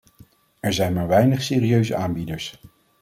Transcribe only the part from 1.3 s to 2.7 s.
serieuze aanbieders.